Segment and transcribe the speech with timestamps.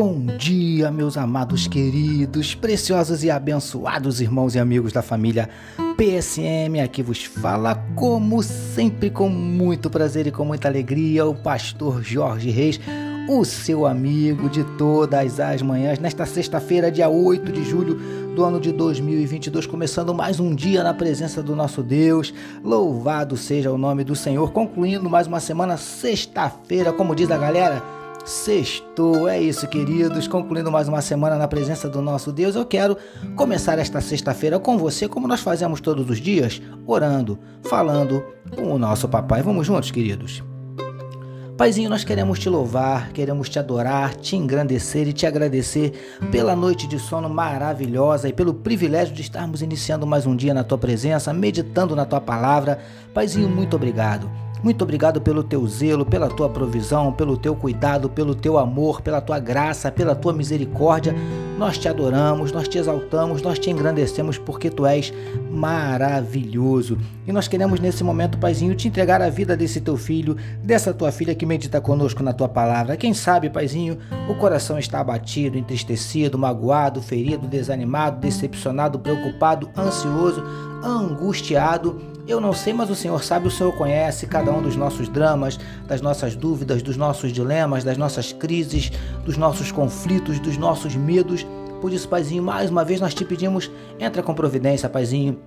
[0.00, 5.50] Bom dia, meus amados queridos, preciosos e abençoados irmãos e amigos da família
[5.96, 6.80] PSM.
[6.80, 12.48] Aqui vos fala, como sempre, com muito prazer e com muita alegria, o pastor Jorge
[12.48, 12.78] Reis,
[13.28, 17.96] o seu amigo de todas as manhãs, nesta sexta-feira, dia 8 de julho
[18.36, 22.32] do ano de 2022, começando mais um dia na presença do nosso Deus.
[22.62, 27.97] Louvado seja o nome do Senhor, concluindo mais uma semana, sexta-feira, como diz a galera
[28.28, 30.28] Sextou, é isso, queridos.
[30.28, 32.94] Concluindo mais uma semana na presença do nosso Deus, eu quero
[33.34, 38.22] começar esta sexta-feira com você, como nós fazemos todos os dias, orando, falando
[38.54, 39.42] com o nosso papai.
[39.42, 40.44] Vamos juntos, queridos?
[41.56, 46.86] Paizinho, nós queremos te louvar, queremos te adorar, te engrandecer e te agradecer pela noite
[46.86, 51.32] de sono maravilhosa e pelo privilégio de estarmos iniciando mais um dia na tua presença,
[51.32, 52.78] meditando na tua palavra.
[53.14, 54.30] Paizinho, muito obrigado.
[54.62, 59.20] Muito obrigado pelo teu zelo, pela tua provisão, pelo teu cuidado, pelo teu amor, pela
[59.20, 61.14] tua graça, pela tua misericórdia.
[61.56, 65.12] Nós te adoramos, nós te exaltamos, nós te engrandecemos porque tu és
[65.50, 66.98] maravilhoso.
[67.26, 71.12] E nós queremos nesse momento, Paizinho, te entregar a vida desse teu filho, dessa tua
[71.12, 72.96] filha que medita conosco na tua palavra.
[72.96, 73.98] Quem sabe, Paizinho,
[74.28, 80.42] o coração está abatido, entristecido, magoado, ferido, desanimado, decepcionado, preocupado, ansioso,
[80.82, 85.08] angustiado eu não sei, mas o Senhor sabe, o Senhor conhece cada um dos nossos
[85.08, 88.92] dramas, das nossas dúvidas, dos nossos dilemas, das nossas crises,
[89.24, 91.46] dos nossos conflitos, dos nossos medos.
[91.80, 95.38] Por isso, Paizinho, mais uma vez nós te pedimos, entra com providência, Paizinho,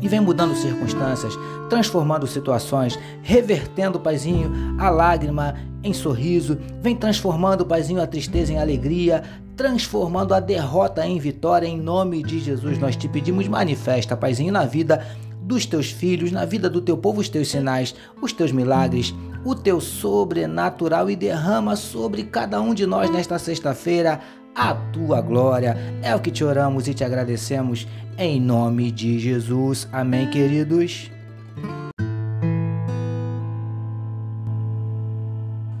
[0.00, 1.36] e vem mudando circunstâncias,
[1.68, 9.22] transformando situações, revertendo, Paizinho, a lágrima em sorriso, vem transformando, Paizinho, a tristeza em alegria,
[9.56, 12.78] transformando a derrota em vitória, em nome de Jesus.
[12.78, 15.04] Nós te pedimos, manifesta, Paizinho, na vida
[15.50, 19.12] dos teus filhos, na vida do teu povo, os teus sinais, os teus milagres,
[19.44, 24.20] o teu sobrenatural e derrama sobre cada um de nós nesta sexta-feira
[24.54, 25.76] a tua glória.
[26.02, 29.88] É o que te oramos e te agradecemos em nome de Jesus.
[29.92, 31.10] Amém, queridos.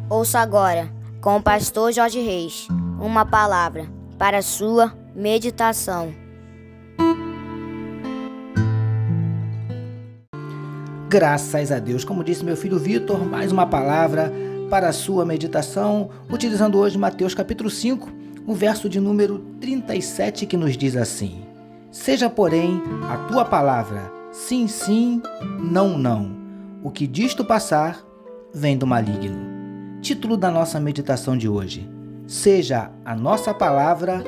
[0.08, 2.66] Ouça agora, com o pastor Jorge Reis,
[3.00, 3.86] uma palavra
[4.18, 6.19] para a sua meditação.
[11.10, 12.04] Graças a Deus.
[12.04, 14.32] Como disse meu filho Vitor, mais uma palavra
[14.70, 18.08] para a sua meditação, utilizando hoje Mateus capítulo 5,
[18.46, 21.42] o verso de número 37 que nos diz assim:
[21.90, 25.20] Seja, porém, a tua palavra sim, sim,
[25.58, 26.30] não, não.
[26.80, 27.98] O que disto passar
[28.54, 29.98] vem do maligno.
[30.00, 31.90] Título da nossa meditação de hoje:
[32.24, 34.22] Seja a nossa palavra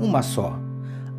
[0.00, 0.56] uma só.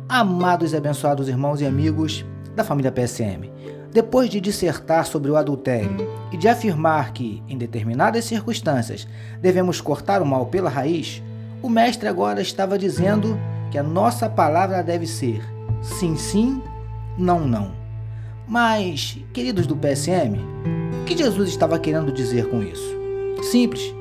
[0.08, 2.24] Amados e abençoados irmãos e amigos
[2.56, 3.50] da família PSM,
[3.94, 9.06] depois de dissertar sobre o adultério e de afirmar que, em determinadas circunstâncias,
[9.40, 11.22] devemos cortar o mal pela raiz,
[11.62, 13.38] o mestre agora estava dizendo
[13.70, 15.40] que a nossa palavra deve ser
[15.80, 16.60] sim, sim,
[17.16, 17.70] não, não.
[18.48, 20.40] Mas, queridos do PSM,
[21.00, 22.96] o que Jesus estava querendo dizer com isso?
[23.44, 23.94] Simples.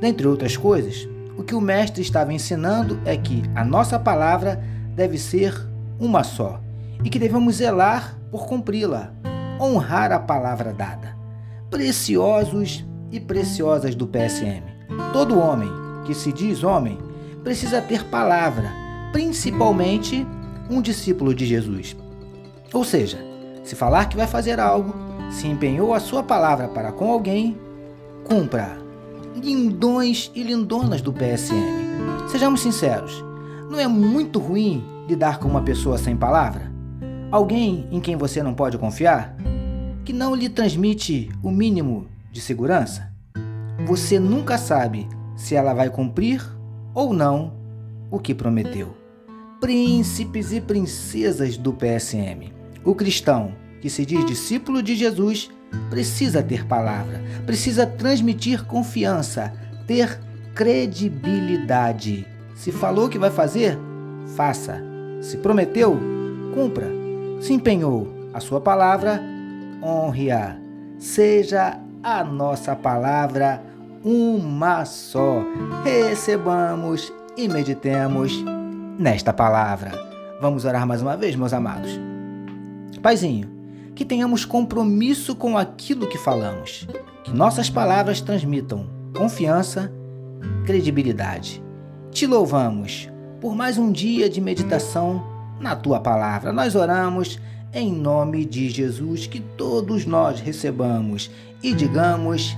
[0.00, 1.08] Dentre outras coisas,
[1.38, 4.60] o que o mestre estava ensinando é que a nossa palavra
[4.96, 5.54] deve ser
[6.00, 6.60] uma só
[7.04, 9.12] e que devemos zelar por cumpri-la,
[9.60, 11.16] honrar a palavra dada.
[11.70, 14.62] Preciosos e preciosas do PSM.
[15.12, 15.70] Todo homem
[16.04, 16.98] que se diz homem
[17.42, 18.70] precisa ter palavra,
[19.12, 20.26] principalmente
[20.70, 21.96] um discípulo de Jesus.
[22.72, 23.18] Ou seja,
[23.62, 24.94] se falar que vai fazer algo,
[25.30, 27.58] se empenhou a sua palavra para com alguém,
[28.24, 28.78] cumpra.
[29.34, 32.28] Lindões e lindonas do PSM.
[32.28, 33.24] Sejamos sinceros,
[33.70, 36.72] não é muito ruim lidar com uma pessoa sem palavra?
[37.30, 39.35] Alguém em quem você não pode confiar?
[40.06, 43.12] Que não lhe transmite o mínimo de segurança?
[43.86, 46.40] Você nunca sabe se ela vai cumprir
[46.94, 47.52] ou não
[48.08, 48.96] o que prometeu.
[49.60, 52.52] Príncipes e princesas do PSM.
[52.84, 55.50] O cristão que se diz discípulo de Jesus
[55.90, 59.52] precisa ter palavra, precisa transmitir confiança,
[59.88, 60.20] ter
[60.54, 62.24] credibilidade.
[62.54, 63.76] Se falou que vai fazer,
[64.36, 64.80] faça.
[65.20, 65.98] Se prometeu,
[66.54, 66.94] cumpra
[67.40, 69.22] se empenhou a sua palavra,
[69.82, 70.56] honre-a.
[70.98, 73.62] Seja a nossa palavra
[74.04, 75.42] uma só.
[75.84, 78.32] Recebamos e meditemos
[78.98, 79.92] nesta palavra.
[80.40, 81.90] Vamos orar mais uma vez, meus amados.
[83.02, 83.50] Paizinho,
[83.94, 86.86] que tenhamos compromisso com aquilo que falamos,
[87.24, 88.86] que nossas palavras transmitam
[89.16, 89.92] confiança,
[90.64, 91.62] credibilidade.
[92.10, 93.08] Te louvamos
[93.40, 95.24] por mais um dia de meditação
[95.60, 96.52] na tua palavra.
[96.52, 97.40] Nós oramos
[97.72, 101.30] em nome de Jesus, que todos nós recebamos
[101.62, 102.56] e digamos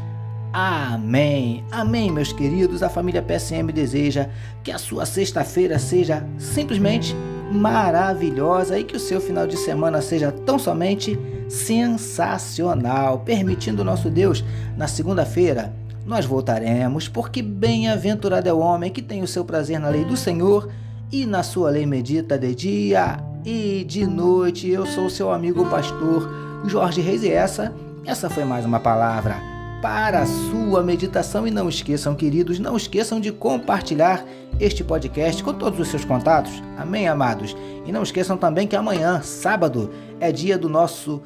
[0.53, 1.63] Amém.
[1.71, 2.83] Amém, meus queridos.
[2.83, 4.29] A família PSM deseja
[4.65, 7.15] que a sua sexta-feira seja simplesmente
[7.53, 11.19] maravilhosa e que o seu final de semana seja tão somente
[11.49, 13.21] sensacional.
[13.21, 14.43] Permitindo nosso Deus,
[14.77, 15.73] na segunda-feira
[16.07, 20.17] nós voltaremos, porque bem-aventurado é o homem que tem o seu prazer na lei do
[20.17, 20.71] Senhor
[21.13, 24.69] e na sua lei medita de dia e de noite.
[24.69, 26.29] Eu sou seu amigo pastor
[26.67, 27.73] Jorge Reis e essa,
[28.05, 29.37] essa foi mais uma palavra
[29.81, 34.25] para a sua meditação e não esqueçam, queridos, não esqueçam de compartilhar
[34.59, 36.63] este podcast com todos os seus contatos.
[36.77, 37.57] Amém, amados?
[37.87, 41.23] E não esqueçam também que amanhã, sábado, é dia do nosso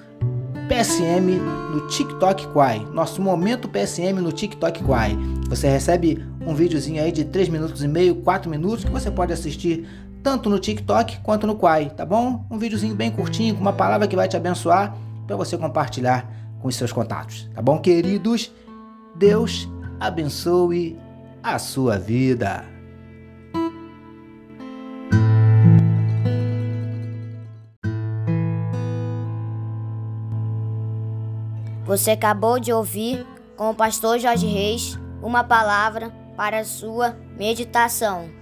[0.69, 1.38] PSM
[1.73, 2.87] no TikTok Quai.
[2.93, 5.17] Nosso momento PSM no TikTok Quai.
[5.49, 9.32] Você recebe um videozinho aí de 3 minutos e meio, 4 minutos que você pode
[9.32, 9.87] assistir
[10.23, 12.45] tanto no TikTok quanto no Quai, tá bom?
[12.51, 14.97] Um videozinho bem curtinho, com uma palavra que vai te abençoar
[15.27, 16.31] para você compartilhar
[16.61, 18.53] com os seus contatos, tá bom, queridos?
[19.17, 20.99] Deus abençoe
[21.43, 22.65] a sua vida.
[31.85, 33.27] Você acabou de ouvir
[33.57, 38.42] com o pastor Jorge Reis uma palavra para a sua meditação.